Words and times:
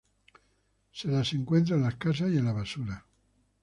Se 0.91 1.07
las 1.09 1.31
encuentra 1.33 1.75
en 1.75 1.83
las 1.83 1.93
casas 1.97 2.31
y 2.31 2.37
en 2.37 2.45
la 2.45 2.53
basura. 2.53 3.05